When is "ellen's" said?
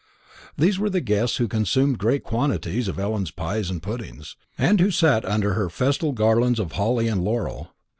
2.97-3.29